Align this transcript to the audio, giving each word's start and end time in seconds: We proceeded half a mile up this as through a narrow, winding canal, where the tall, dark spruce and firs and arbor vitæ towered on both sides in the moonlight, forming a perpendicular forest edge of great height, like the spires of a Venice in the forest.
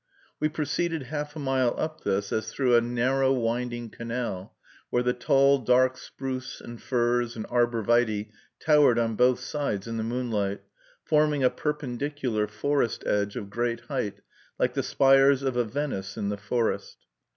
We 0.39 0.49
proceeded 0.49 1.03
half 1.13 1.35
a 1.35 1.39
mile 1.39 1.75
up 1.77 2.01
this 2.01 2.33
as 2.33 2.51
through 2.51 2.73
a 2.75 2.81
narrow, 2.81 3.31
winding 3.31 3.91
canal, 3.91 4.55
where 4.89 5.03
the 5.03 5.13
tall, 5.13 5.59
dark 5.59 5.95
spruce 5.95 6.59
and 6.59 6.81
firs 6.81 7.35
and 7.35 7.45
arbor 7.51 7.83
vitæ 7.83 8.31
towered 8.59 8.97
on 8.97 9.13
both 9.15 9.39
sides 9.41 9.85
in 9.85 9.97
the 9.97 10.03
moonlight, 10.03 10.61
forming 11.05 11.43
a 11.43 11.51
perpendicular 11.51 12.47
forest 12.47 13.03
edge 13.05 13.35
of 13.35 13.51
great 13.51 13.81
height, 13.81 14.21
like 14.57 14.73
the 14.73 14.81
spires 14.81 15.43
of 15.43 15.55
a 15.55 15.63
Venice 15.63 16.17
in 16.17 16.29
the 16.29 16.37
forest. 16.37 16.97